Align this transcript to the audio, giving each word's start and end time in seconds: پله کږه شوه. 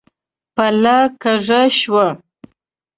پله 0.55 0.97
کږه 1.21 1.61
شوه. 1.77 2.07